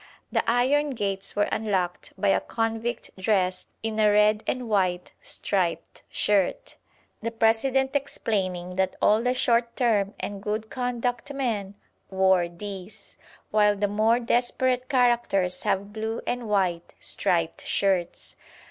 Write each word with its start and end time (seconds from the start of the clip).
The 0.31 0.43
iron 0.49 0.89
gates 0.89 1.35
were 1.35 1.47
unlocked 1.51 2.11
by 2.17 2.29
a 2.29 2.39
convict 2.41 3.11
dressed 3.19 3.69
in 3.83 3.99
a 3.99 4.09
red 4.11 4.43
and 4.47 4.67
white 4.67 5.11
striped 5.21 6.01
shirt, 6.09 6.75
the 7.21 7.29
President 7.29 7.95
explaining 7.95 8.77
that 8.77 8.95
all 8.99 9.21
the 9.21 9.35
short 9.35 9.75
term 9.75 10.15
and 10.19 10.41
good 10.41 10.71
conduct 10.71 11.31
men 11.31 11.75
wore 12.09 12.49
these, 12.49 13.15
while 13.51 13.75
the 13.75 13.87
more 13.87 14.19
desperate 14.19 14.89
characters 14.89 15.61
have 15.61 15.93
blue 15.93 16.19
and 16.25 16.49
white 16.49 16.95
striped 16.99 17.63
shirts. 17.63 18.35